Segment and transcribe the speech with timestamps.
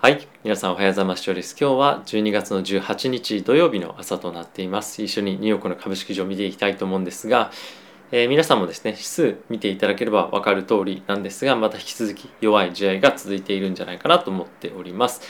[0.00, 0.28] はい。
[0.44, 1.34] 皆さんおはようございます。
[1.34, 5.02] です今日は12月の18日土曜日の朝となっています。
[5.02, 7.50] 一緒にニューヨークの株式市場を見ていきたいと思うんですが、
[8.12, 15.20] えー、皆さんもですね指数見ていただければ分かる通りなんですがまた引き続き弱い試合が続いているんじゃないかなと思っております。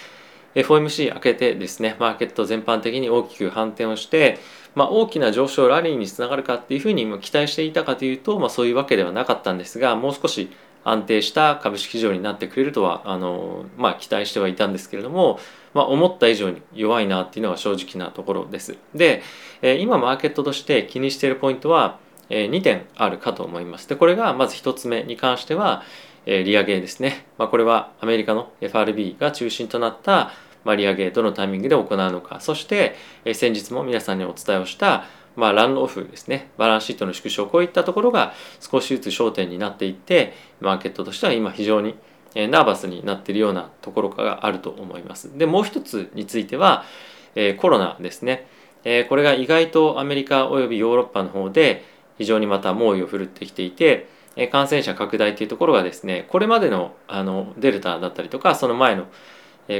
[0.54, 4.38] FOMC 明けてですねマーケット全般的に大きく反転をして
[4.74, 10.50] まあ、大きな上昇ラリーにつながるかっていうふうに期待していたかというと、まあ、そういうわけではなかったんですがもう少し
[10.84, 15.38] 安定した株式市場になってくれるとはあの、まあ、期待してはいたんですけれども、
[15.74, 18.76] まあ、思った以上に弱いなっていうのが正直なところです。
[18.94, 19.22] で、
[19.62, 21.98] え今マーケットとして気にしているポイントは、
[22.30, 23.88] え2点あるかと思います。
[23.88, 25.82] でこれがまず1つ目に関しては、
[26.26, 27.26] え利上げですね。
[27.38, 30.32] まあ、これはアメリカの FRB が中心となった
[30.64, 35.04] まあ、利上げどのタイミングで行うのかそして、え先日も皆さんにお伝えをした
[35.38, 41.94] まあ、ランオフですねバランスシートの縮小こういったところが少しずつ焦点になっていってマーケットとしては今非常に
[42.34, 45.36] ナーバスになっているようなところがあると思います。
[45.38, 46.84] でもう一つについては、
[47.34, 48.46] えコロナですね、
[48.84, 51.84] えこれが意外とアメリカおよびヨーロッパの方で
[52.18, 54.08] 非常にまた猛威を振るってきていて
[54.52, 59.06] 感染者拡大というところがですねこれまでのあのデルタだったりとかその前の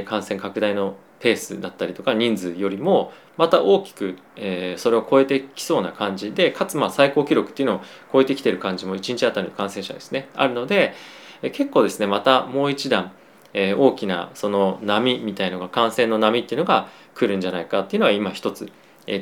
[0.05, 7.81] 感染拡大のペースだったりとか人数よりもまた大きく、え、それを超えてきそうな感じでかつま最高記録っていうのを
[8.11, 10.93] 超えてきてる感じも1日あたりの感染者ですねあるので、
[11.41, 13.11] え、結構ですねまたもう一段、
[13.53, 18.71] え、大きなその波みたいのが感染の波っていうのが来るんじゃないかっていうのは今一つ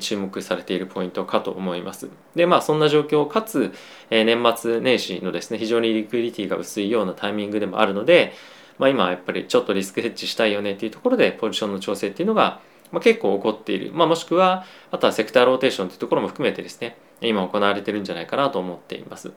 [0.02, 2.10] 注目されているポイントかと思います。
[2.36, 3.74] でまあそんな状況かつ
[4.10, 8.34] 年末年始のですね非常にリクイリティが薄いようなタイミングでもあるので
[8.78, 12.62] まあ、今やっぱりちょっとリスクヘッジしたいよねっていうところでポジションの調整っていうのが、
[12.92, 19.32] まあ、結構起こっている、まあ、もしくはあとはセクターローテーションというところも含めてですね今行われてるんじゃないかなと思っています。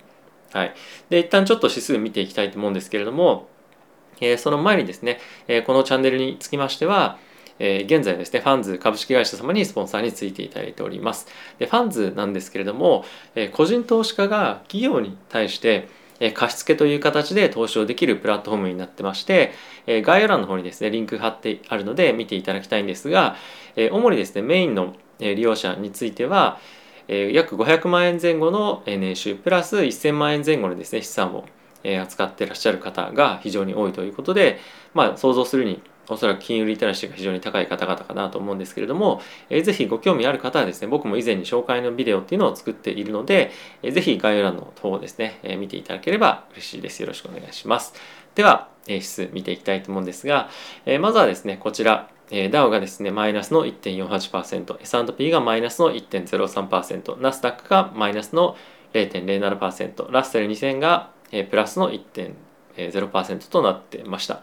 [0.53, 0.75] はい、
[1.09, 3.49] で一旦ちょっと指数見ていきたいと思うんですけれども、
[4.21, 7.19] えー、その前にですね、えー、このチャンネルにつきましては、
[7.61, 11.29] え、現在ですね、ファンズ株式会社様にスポンサーについていただいております。
[11.59, 13.05] でファンズなんですけれども、
[13.35, 15.89] え個人投資家が企業に対して
[16.35, 19.53] 貸付という形で投資をできるプラットフォームになってまして
[19.87, 23.37] 概要欄の方にですねリンク貼ってあるので見ていただきたいんですが
[23.91, 26.59] 主にですねメインの利用者については
[27.09, 31.47] 約500万円前後の年収プラス1000万円前後のですね資産を
[32.03, 34.59] 扱ってらっしゃる方が非常に多いということで、
[34.93, 35.83] まあ、想像するに
[36.15, 43.51] おそらく金融リテラシーが非常に高い方々かなと思うんですけれども、えー、ぜひご興味ある方はですね、僕も以前に紹介のビデオっていうのを作っているので、
[43.83, 47.01] えー、ぜひ概要欄の方をですね、えー、見ていただければ嬉しいです。
[47.01, 47.95] よろしくお願いします。
[48.35, 50.49] では、えー、指数見ていきたいと思うんですが、
[50.87, 58.57] え、まずはですね、こちら、えー、ダウがですね、マイナスの1.48%、S&P がマイナスの1.03%、ナスダックがマイナスの
[58.95, 64.41] 0.07%、ラッセル2000が、え、プラスの1.0%となってました。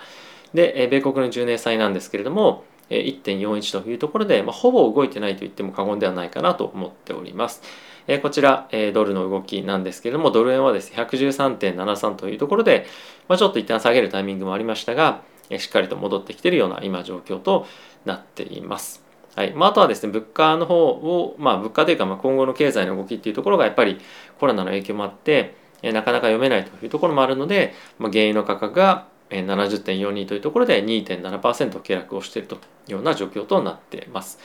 [0.53, 7.61] で、米国の10年債なんですけれども、1.41というところで、まあ、ほぼ動いてないと言っても過言ではないかなと思っております。
[8.07, 12.85] えこちら、えドルの動きなんですけれども、ドル円はですね、113.73というところで、
[13.27, 17.67] まあ、ちょっと一旦下げるタイミングもありましたが、えしっかりと戻ってきているような今状況と
[18.05, 19.03] なっています。
[19.35, 23.99] はいまあ、あとはですね、物価の方を、まあ、物価というか、まあ、今後の経済の動きっていうところがやっぱり
[24.39, 34.39] コロナの影響もあって、えなかなか読めないというところもあるので、まあ、原油の価格が70.42というところで2.7%下落をしているというような状況となっています。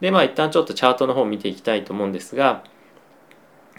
[0.00, 2.64] でまあ一旦ちょっとチャートの方を見ていきたいと思うんですが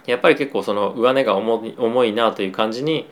[0.06, 3.08] やっぱり結構その上値が重い重いなという感じに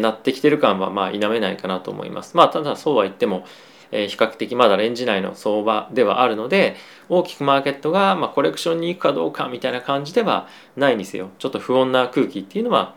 [0.00, 2.36] なってきてる感はまあ否めないかなと思います。
[2.36, 3.44] まあただそうは言っても
[3.90, 6.76] 比較的まだレンジ内の相場ではあるので
[7.08, 10.46] 大きくマーケットがまコレクションに行くかどうかみたいな感じでは
[10.76, 12.96] ないにせよちょっと不穏な空気っていうのは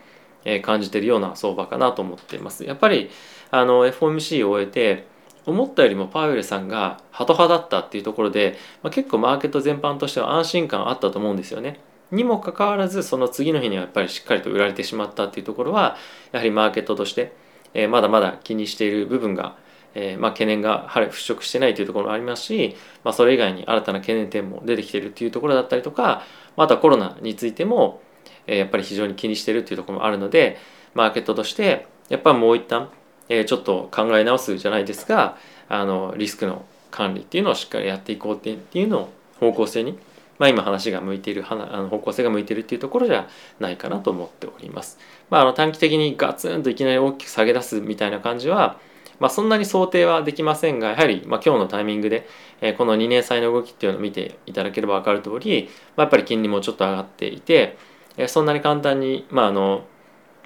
[0.64, 2.66] 感じてるような相場かなと思っています。
[2.66, 3.10] やっぱり
[3.52, 5.06] あの FOMC を終えて
[5.46, 11.80] 思ったよりもパウエルさんがハト派だったっていうところで、まあ、結構マーケット全般としては安心感あったと思うんですよね。
[12.12, 15.96] にもかかわらずその次の日にはやっぱりしっかりと売られてしまったっていうところは
[16.32, 17.34] やはりマーケットとして、
[17.74, 19.56] えー、まだまだ気にしている部分が、
[19.96, 22.76] えー、まあ、懸念が払拭してないというところもありますし、
[23.06, 26.24] まあ、それ以外に新たな懸念点も出てきているっていうところだったりとか
[26.58, 28.02] またコロナについても、
[28.46, 30.58] えー、やっぱり非常に気にしているっていうところもあるので
[30.94, 32.90] マーケットとしてやっぱりもう一旦
[33.30, 35.38] えちょっと考え直すじゃないですが
[35.70, 39.98] あのリスクの管理っていうのをしっかりやっていこうっていうのを方向性に、
[40.38, 43.28] まあ、今話が向いているあの方向性が向いているっていうところじゃ
[43.60, 45.00] ないかなと思っております。
[45.30, 48.78] まあ、あの短期的にガツンといきなり大きく下げ出すみたいな感じは、
[49.20, 52.28] まあ、そんなに想定はできませんがやはり、まあ、今日のタイミングで、
[52.60, 57.78] えこの2年債の動きっていうのを見ていただければ分かる通り、まあ、やっぱり金利もちょっと上がっていて、
[58.18, 59.86] えそんなに簡単に、まあ、あの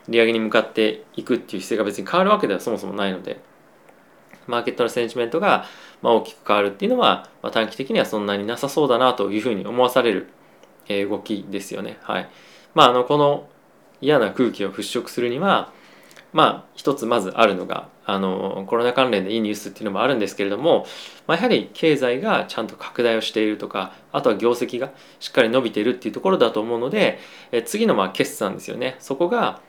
[0.07, 3.40] 利上げに向かっていくっていう姿勢が別に変わるわけではそもそもないので、
[4.48, 5.66] マーケットのセンチメントが
[6.04, 10.28] 大きく変わるっていうのは、短期的にはそんなになさそうだなというふうに思わされる
[10.88, 11.98] 動きですよね。
[12.02, 12.30] はい
[12.74, 13.48] まあ、あのこの
[14.02, 15.72] 嫌な空気を払拭するには
[16.34, 20.86] まあ一つまずあるのがあのコロナ関連でいいニュースっていうのもあるんですけれども、
[21.28, 27.19] まあ、やはり経済がちゃんと拡大をしているとかあとは業績がしっかり伸びているっていうところだと思うので
[27.51, 29.62] え次のまあ決算ですよねそこが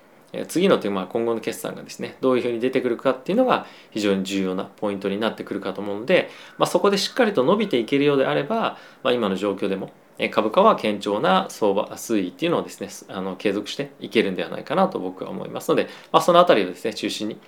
[0.46, 6.28] 次のという今後の決算がですねどういうふうに出てくるかっていうのが非常に重要なポイントになってくるかと思うので、
[6.58, 9.92] まあ、そこでしっかりと伸びていけるようであれば、まあ、今の状況でも
[10.30, 17.38] 株価は堅調な相場推移っていうのをですねあの継続していけるんではないかなと僕は思いますので、まあ、その辺りをですね中心に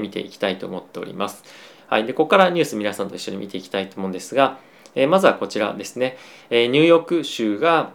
[0.00, 1.44] 見ていきたいと思っております。
[1.88, 4.58] はい、でここからニュース皆さんと一緒に見ていきたいと思うんですが、
[4.96, 6.16] えまずはこちらですね、
[6.50, 7.92] えニューヨーク州が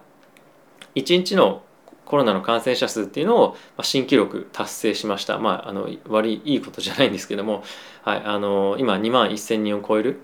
[0.96, 1.64] 1日の
[2.06, 5.40] コロナの感染者数っていうのを新記録達成しました。
[5.40, 7.64] まあ、あの悪いいいことじゃないんですけども、
[8.04, 10.20] はい、あの今2万1000人を超える、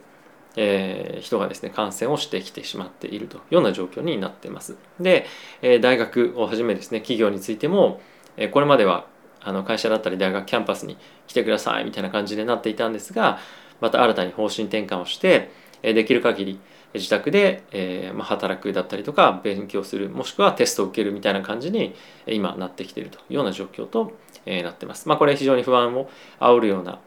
[0.56, 4.76] えー、人がですね感染をしてきてしまっているというような状況になっています。
[5.00, 5.26] で、
[5.62, 8.02] えー、大学をはじめですね企業についても、
[8.36, 9.06] えー、これまでは
[9.42, 10.98] あの会社だったり大学キャンパスに
[11.28, 13.40] 来てくださいみたいな感じでなっていたんですが
[13.80, 15.52] また新たに方針転換をして
[15.82, 16.60] できる限り
[16.94, 21.96] 自宅で、えーまあ、働くだったりとか勉強するもしくはテストを受けるみたいな感じに
[22.26, 24.14] 今なってきているというような状況と、
[24.46, 25.08] えー、なってます。
[25.08, 27.00] まあ、これ非常に不安を煽るような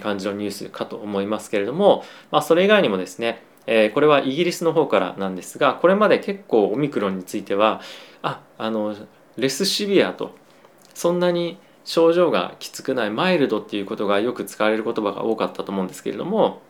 [0.00, 7.80] 感じのニュースかと思いますけれども、まあ、それ以外にもですね、えー、これはイギリスの方からなんですがこれまで結構オミクロンについては
[8.22, 8.94] ああの
[9.36, 10.34] レスシビアと
[10.94, 16.60] そんなに症状がきつくないマイルドっていうことがよく使われる言葉が多かったと思うんですけれども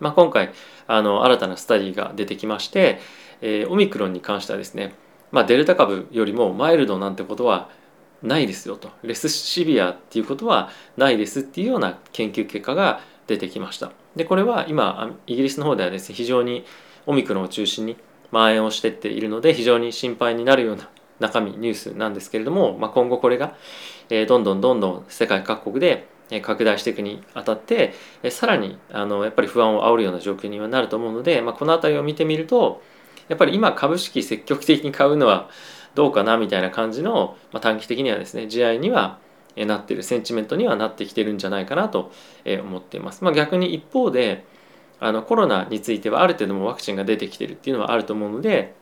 [0.00, 0.52] まあ、今回
[0.86, 3.00] あの新たなスタディが出てきまして、
[3.40, 4.94] えー、オミクロンに関してはですね、
[5.32, 7.68] まあ、デルタ株よりもマイルドなんてことは
[8.22, 8.90] ないですよと。
[9.02, 13.92] レスシビアっていうことはないですっていうような研究結果が出てきました。
[14.16, 16.64] でこれは今イギリスの方ではですね非常に
[17.06, 17.96] オミクロンを中心に
[18.30, 20.88] 蔓延をしてっているので非常に心配になるような
[21.20, 23.54] 中身ニュースなんですけれども、まあ、今後これが、
[24.10, 26.08] えー、どんどんどんどん世界各国で
[26.42, 27.94] 拡大していくにあたって
[28.30, 32.82] さらにあのやっぱり不安を煽るような状況にはなると思うので、まあ、この辺りを見てみると
[33.28, 35.48] やっぱり今株式積極的に買うのは
[35.94, 39.18] どうかなみたいな感じの、まあ、短期的にはですね試合には
[39.56, 42.12] なっているセンチメントにはなってきてるんじゃないかなと
[42.62, 43.24] 思っています。
[43.24, 44.44] まあ、逆に一方で
[45.00, 48.74] あのコロナについてはある程度もワクチンが出てきてるっていうのはあると思うので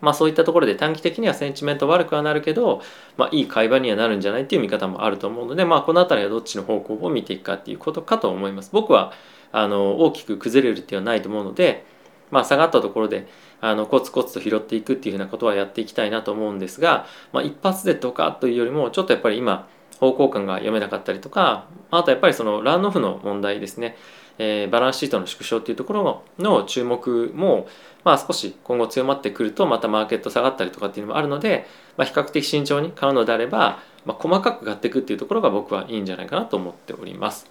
[0.00, 2.82] まあ、そういったところで短期的にはセンチメント悪くはなるけど、
[3.16, 8.70] まあ、いい会話にはなるんじゃないっていう見方もあると思うので、まあ、この辺りはどっちの方向を見ていくかっていうことかと思います。
[8.72, 9.12] 僕は
[9.52, 11.86] あの大きく崩れるっていうのはないと思うので、
[12.30, 13.26] まあ、下がったところで
[13.60, 19.68] あのコツコツと拾っていくっていうふうなことはやっていきたいなと思うんですが、まあ、一発でとかというよりもちょっとやっぱり今
[19.98, 23.96] 方向感が読めなかったりとかあとやっぱりそのランオフの問題ですね
[24.38, 27.66] えー、バランスシートの縮小っていうところの注目も、
[28.04, 31.66] まあ、少し今後強まってくるとまたマーケット下がったりとかっていうのもあるので、
[31.96, 37.50] まあ、比較的慎重に買うのであれば、まあ、細かく買っていくっていうところが僕はいいんじゃないかなと思っております。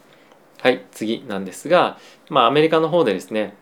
[0.61, 1.97] はい次なんですが、
[2.29, 3.55] まあ、アメリカの方でですね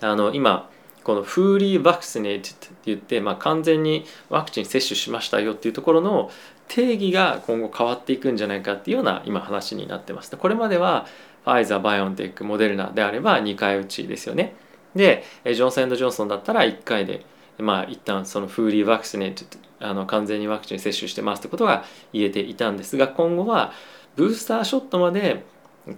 [0.00, 0.70] あの今
[1.06, 6.30] このフーリーバクシネイトって言って、まあ、完全にワクチン接種しましたよっていうところの
[6.66, 10.36] 定義が今後変わっていくんじゃないかっていうような今話になってます。
[10.36, 11.06] これまでは
[11.46, 14.56] ファイザー、バイオンテック、モデルナであれば2回打ちですよね。
[14.96, 17.24] で、ジョンソンジョンソンだったら1回で、
[17.58, 19.32] まあ一旦そのフーリーワクチネ
[19.78, 23.72] あの完全にワクチン接種してますってことが言えていたんですが、今後は
[24.16, 25.44] ブースターショットまで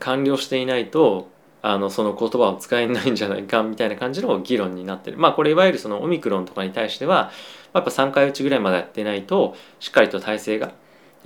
[0.00, 1.30] 完了していないと、
[1.62, 5.16] あのその言葉を使えないんじゃないかみたいな感じの議論になってる。
[5.16, 7.30] まあこれいわゆるそのオミクロンとかに対しては、
[7.73, 10.73] やっぱ3回打ちぐらいまでやってないと、しっかりと体制が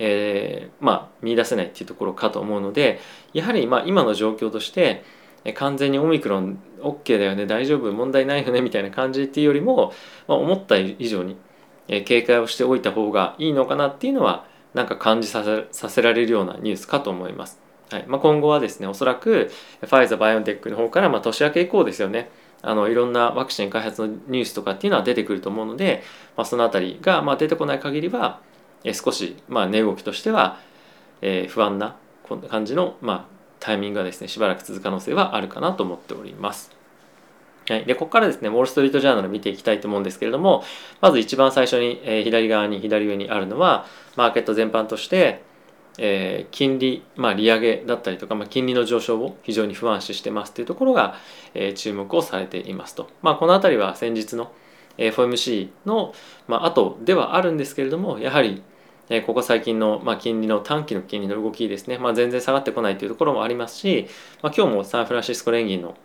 [0.05, 2.99] えー、まあ見出せないっていうところかと思うので
[3.33, 5.05] やはりまあ今の状況として
[5.55, 9.93] 完全にオミクロン OK だよね大丈夫問題ないよねみたいな感じっていうよりも、
[10.27, 11.37] まあ、思った以上に
[11.87, 17.61] 警戒をしておいた方がいいのかなっていうのはなんか感じさせさせられるようなニュースかと思います。
[17.89, 22.31] はいまあ、今後はですねおそらくファイザー・バイオンテックの方から、まあ、年明け以降ですよね
[22.63, 26.01] あのいろんなワクチン開発のニュースとかっていうのは出てくると思うので、
[26.35, 28.39] まあ、その辺りが、まあ、出てこない限りは
[28.83, 30.59] え少し、まあ、値動きとしては、
[31.21, 31.95] え、不安な
[32.49, 33.25] 感じの、まあ、
[33.59, 36.71] タイミングがですねしばらく続く可能性はあるかなと思っております。
[37.69, 40.65] はい、でここからですねウォール・ストリート・ジャーナル見ていきたいと思うんですけれども
[40.99, 43.85] まず一番最初に、え、左側に左上にあるのは
[44.17, 45.41] マーケット全般として、
[45.97, 51.15] えー、金利、まあ、利上げだったりとか、まあ、金利の上昇を非常に不安視してますというところが、
[51.53, 54.51] えー、注目をされていますと、まあ、この辺りは先日の
[54.97, 56.13] FOMC の、
[56.47, 58.61] まあ後ではあるんですけれどもやはり
[59.09, 64.07] えここ最近の、まあ、金利の短期の金利の動きですね、まあ、全然下がってこないというところもありますし、
[64.41, 65.95] まあ、今日もサンフランシスコ連銀の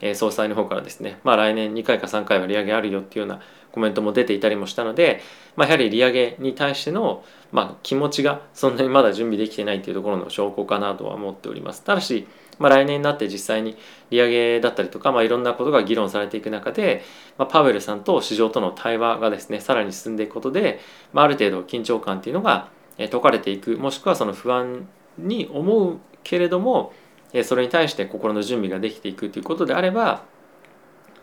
[0.00, 5.20] え総裁の方からですね、まあ、来年2回か3回は利上げあるよっていうようなコメントも出ていたりもしたので、
[5.56, 11.82] まあ、やはり利上げに対しての、まあ、気持ちがそんなにまだ準備できてないというところの証拠かなとは思っております。
[11.82, 12.26] ただし、
[12.58, 13.76] まあ、来年になって実際に
[14.10, 17.02] 利上げだったりとか、まあ、いろんなことが議論されていく中で、
[17.38, 20.80] まあ、パウエルさんと市場との対話がですねさらに進んでいくことで、
[21.12, 26.92] まあ、ある程度緊張感っていうのが解かれていくもしくはその不安に思うけれども
[27.44, 30.24] それに対して心の準備ができていくということであれば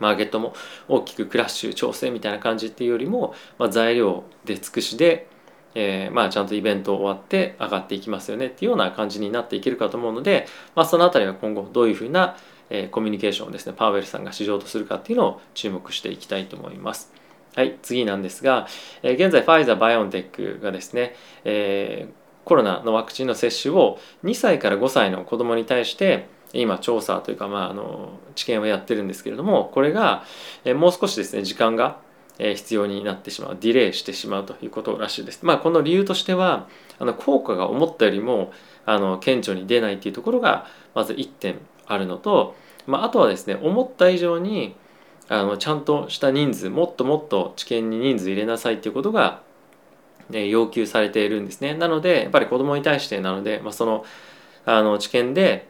[0.00, 0.54] マーケットも
[0.88, 5.28] 大きくクラッシュ調整みたいな感じっていうよりも、まあ、材料で尽くしで、
[5.74, 12.36] えー、まあちゃんとイベント終わって上がっていきますよねっていうような感じになっていけるかと思うので、まあ、その辺りは今後どういうふうな、
[12.70, 17.12] えー、コミュニケーションをですねパウエルさんが市場とするかっていうのを注目していきたいと思います。
[17.56, 18.66] はい、次なんですが、
[19.02, 21.14] えー、現在ファイザー・バイオンテックがですね、
[21.44, 30.24] えー、コロナのワクチンの接種を2歳から5歳の子どもに対して今調査というか、まあ、あの治験をやってるんですけれどもこれが
[30.76, 31.98] もう少しですね時間が
[32.38, 35.40] 必要になってしまうディレイしてしまうということらしいです。
[35.44, 38.52] まあ、この理由としてはあの効果が思ったよりも
[38.86, 44.74] あの顕著に出ないっていうところがまず1点あるのと、まあ、あとはですね思った以上に
[45.28, 49.42] あのちゃんとした人数もっともっと治験に人数入れなさいっていうことが、
[50.28, 51.74] ね、要求されているんですね。
[51.74, 54.04] なのでやっぱり子どもに対してなので、まあ、その
[54.66, 55.68] あの治験で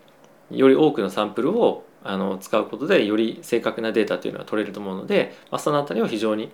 [0.50, 6.52] より多くのサンプルをあの使うことでより正確なデータというのは取れると思うので、まあ、その辺りを非常に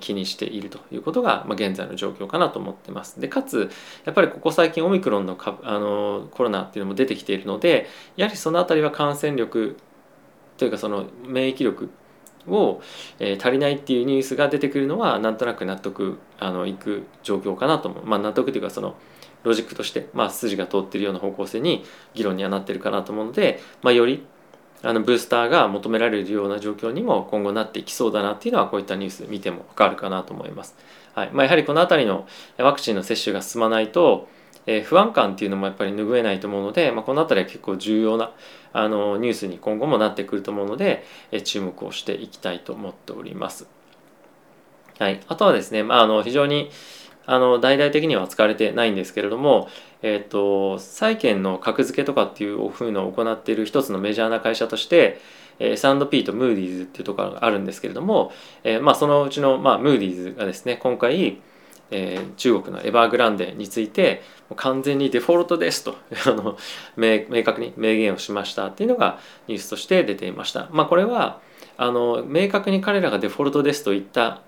[0.00, 3.20] 気にしているということが、まあ、現在の状況かなと思ってます。
[3.20, 3.70] でかつ
[4.04, 9.76] やっぱりここ最近オミクロンのかあのコロナっていうのも出てきているのでやはりその辺りは感染力
[10.56, 11.90] というかその免疫力
[12.48, 12.80] を、
[13.18, 18.06] え、足りないっていうニュースが出てくるのはなんとなく納得あのいく状況かなと思う。
[18.06, 18.94] まあ、納得というかその
[19.42, 24.24] ロジックとして、まあ、筋が通ってるような方向性に議論にはなってるかなと思うので、まあ、より
[24.82, 30.76] あのブースターが求められるような状況にも今後なっていきそうだなっていうのはこういったニュース見ても分かるかなと思います。
[31.14, 32.26] はいまあ、やはりこの辺りの
[32.58, 34.28] ワクチンの接種が進まないと、
[34.66, 38.32] えー、不安感っていうのもやっぱり拭えないと思うので、まあ、この辺りは結構重要な
[38.74, 43.66] あのニュースに今後もなってくると思うので、えー、注目をしていきたいと思っております。
[44.98, 46.70] はい、あとはですね、まあ、あの非常に
[47.26, 49.68] あの大々的には扱われてないんですけれども、
[50.02, 55.20] えーと、債券の格付けとかっていうふうのを行っている一つのメジャーな会社として
[55.58, 61.40] S&P とムーディーズっていうところがあるんですけれども、えー、まあ、そのうちの、まあ、ムーディーズがですね今回、
[61.90, 64.22] えー、中国のエバーグランデについて
[64.54, 66.58] 完全にデフォルトですと あの
[66.96, 69.18] 明確に明言をしましたっていうのが
[69.48, 70.68] ニュースとして出ていました。
[70.72, 71.40] まあ、これは
[71.78, 74.40] あの明確に彼らがデフォルトですと言った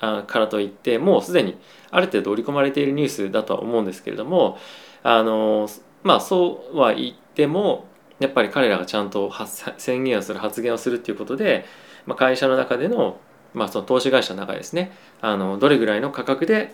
[0.00, 1.56] からといってもうすでに
[1.90, 4.58] ある程度織り込まれているニュースだとは思うんですけれども
[5.02, 5.68] あの
[6.02, 7.86] まあそうは言っても
[8.18, 9.30] やっぱり彼らがちゃんと
[9.78, 11.64] 宣言をする発言をするっていうことで、
[12.06, 13.18] まあ、会社の中での,、
[13.52, 16.72] まあその投資会社の中ですねあのどれぐらいの価格で、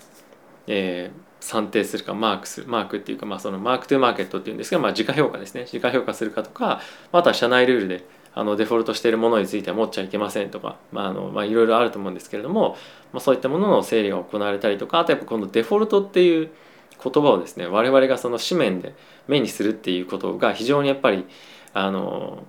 [0.67, 5.67] えー、算定するかマークするマークっていうか、まあ、そのマークトゥーマーケットっていうんですが、まあ、時価評価ですね。
[5.67, 12.77] 時価評価するかとかあとは社内ルールであのデフォルトしているものについては持っちゃいけませんとか、まああのまあ、いろいろあると思うんですけれども、
[13.13, 16.51] まあ、そういったものの整理が行われたりとかあとやっぱこのデフォルトっていう
[17.03, 18.95] 言葉をですね我々がその紙面で
[19.29, 21.27] 目にするっていうことが非常にやっぱり
[21.75, 22.45] あの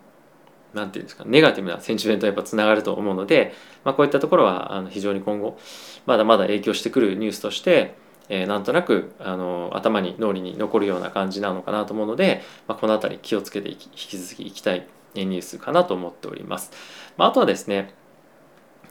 [0.74, 5.58] なんていうんですかネガティブなセンチメントやっぱつながると思うので、まあ、こういったところはあの非常に今後
[6.06, 7.96] まだまだ影響してくるニュースとして、
[8.30, 16.72] えー、なんとなくあの頭に脳裏に残るような感じなのかなと思うので、まあ、この辺り気をつけて引き続きいきたいニュースかなと思っております。
[17.18, 17.94] まあ、あとはですね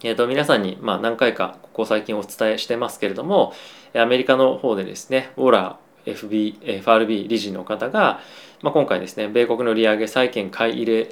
[0.05, 3.53] えー、と皆さんに、まあ、何回かここ最近お伝えしてますけれども
[3.95, 8.21] アメリカの方でですねウォーラー FB FRB 理事の方が、
[8.63, 11.07] まあ、今回ですね米国の利上げ債券買い入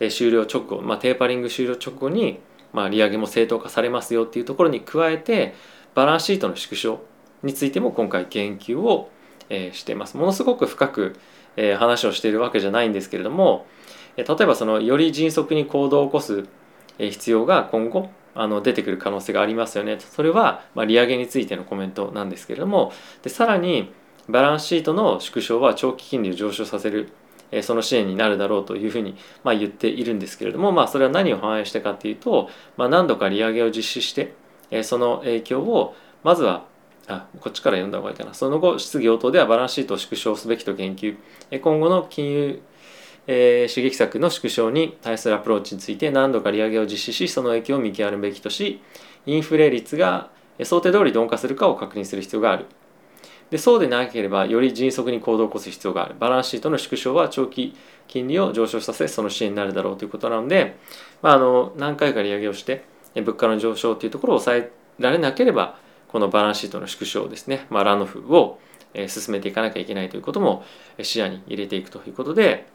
[0.00, 2.40] れ終了直後、まあ、テーパリング終了直後に、
[2.72, 5.54] まあ、利上げも正当化されますよっていうところに加えて
[5.94, 7.00] バランスシートの縮小
[7.44, 9.10] についても今回言及を、
[9.72, 11.16] していますものすごく深く、
[11.78, 13.66] 話をしているわけじゃないんですけれども、
[14.16, 16.46] 例えばそのより迅速に行動を起こす
[16.98, 19.98] 必要が今後あの出てくる可能性がありますよね。
[20.00, 22.92] それは、ま、利上げについてのコメントなんですけれども
[23.22, 23.92] でさらに
[24.28, 27.12] バランスシートの縮小は長期金利を上昇させる
[27.62, 34.34] その支援になるだろうというふうに、ま、言っているんですけれども、まあ、それは何を反映してかっていうと、まあ、何度か利上げを実施して
[34.84, 36.64] その影響をまずは
[37.08, 38.32] あこっちから読んだ方がいいかな。
[38.32, 41.16] その後質疑応答ではバランスシートを縮小すべきと言及。
[41.60, 42.62] 今後の金融
[43.26, 48.82] えー、刺激策の縮小に対するアプローチについて何度か利上げを実施しその影響を見極めるべきとし
[49.26, 50.30] インフレ率が
[50.62, 52.66] 想定通り鈍化するかを確認する必要がある。
[53.50, 56.14] でそうでなければより迅速に行動を起こす必要がある。
[56.18, 57.76] バランスシートの縮小は長期
[58.08, 60.76] 金利を上昇させその支援になるだろうということなので、
[61.20, 68.58] まあ、あの何回か利上げをして物価の上昇というところを抑えられなければこのバランスシートの縮小ですね、まあ、ランオフを
[69.06, 70.64] 進めていかなきゃいけないということも
[71.02, 72.66] 視野に入れていくということで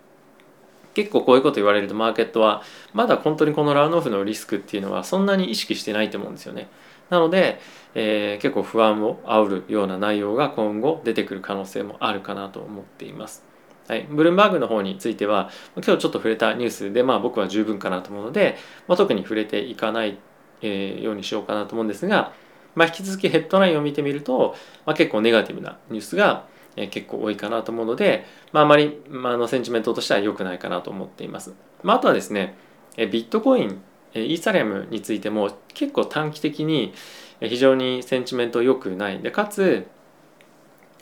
[0.98, 6.70] 結構こういうこと言われるとマーケットはまだ本当にこのランオフのリスクっていうのはそんなに意識してないと思うんですよね。
[7.12, 7.60] なので、
[7.94, 13.46] えー、結構不安を煽るような内容が今後出てくる可能性もあるかなと思っています。
[13.88, 20.18] はい、ブルームバーグの方については今日ちょっと触れたニュースで、まあ、僕は十分かなと思うので、まあ、特に触れていかない、
[20.64, 22.34] えー、ようにしようかなと思うんですが、
[22.74, 24.56] まあ、引き続きヘッドラインを見てみると、
[24.88, 26.48] まあ、結構ネガティブなニュースが、
[26.78, 31.54] え、結構多いかなと思うので、まあ、あまり、まあ、のセンチメントとしては良くないかなと思っています。
[31.84, 32.56] まあ、あとはですね、
[32.96, 33.82] え、ビットコイン、
[34.14, 36.94] え、イーサリアムについても結構短期的に、
[37.42, 39.88] 非常にセンチメント良くないでかつ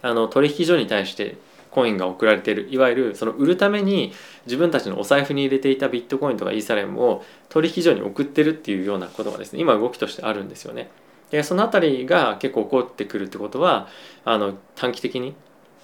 [0.01, 1.37] あの取引所に対して
[1.71, 4.13] コインが送られているいわゆるその売るために
[4.45, 10.89] 自分たちのお財布に入れていたビットコインとかイーサリアムを取引所に送ってるっていうようなことがですね今動きとしてあるんですよね。
[11.31, 13.87] でその辺りが結構起こってくるってことは
[14.25, 15.35] あの短期的に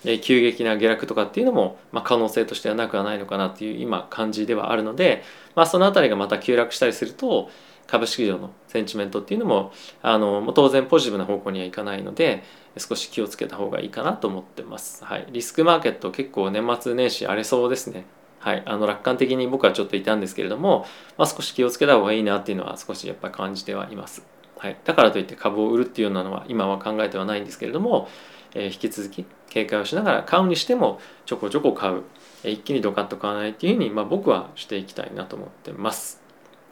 [0.03, 5.23] 急激な下落とかっていうのも、まあ、可能性としてはなくはないのかなっていう今感じではあるので、
[5.55, 7.49] まあ、その辺りがまた急落したりすると
[7.87, 12.43] 株式市場のセンチメントっていうのもあの当然ポジティブな方向にはいかないので
[12.77, 15.03] 少し気をつけた方がいいかなと思ってます。
[15.03, 18.05] はい、リスクマーケット結構年末年始荒れそうですね。
[18.39, 20.85] はい、あの楽観的に僕はちょっといたんですけれども、
[21.17, 24.25] まあ、少し気をつけた方がいいなっていうのは少しやっぱ感じてはいます。
[24.57, 28.07] はい、だからといって株を売るっていうようなのは今は考えてはないんですけれども、
[28.55, 32.03] え、引き続き警戒をしながら買うにしてもちょこちょこ買う、
[32.43, 36.21] え、一気にドカッと買わないっていうふうに、まあ、僕はしていきたいなと思ってます。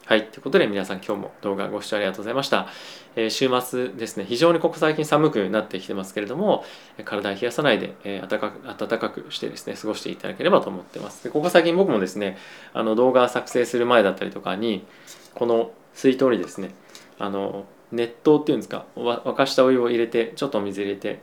[0.09, 0.25] はい。
[0.25, 2.67] ということで皆さん今日も動画ご視聴ありがとうございました。
[3.15, 6.65] えー、週末ですね、非常にここ最近寒くなってきてますけれども、
[7.05, 11.23] 体を冷やさないで、えー、暖かく暖かくしてですね、過ごしていただければと思ってます。
[11.23, 12.39] でここ最近僕もですね、
[12.73, 14.83] あの動画作成する前だったりとかに、
[15.35, 16.71] この水筒にですね、
[17.19, 21.19] あの熱湯っていうんですか、沸かしたお湯を入れて、ちょっとお水入れて、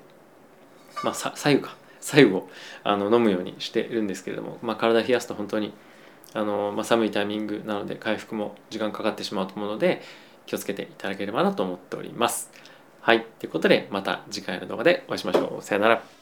[1.03, 2.49] まあ、さ 左右か、左右を
[2.85, 5.73] あの飲むようにしてるんですけれども、まあ、体冷やすと本当に
[6.35, 10.03] あの、まあ、寒いタイミングなので回復も時間かかってしまうと思うので
[10.47, 12.51] 気をつけていただければなと思っております。
[13.01, 13.25] はい。
[13.39, 15.63] ということでまた次回の動画でお会いしましょう。
[15.63, 16.16] さよなら。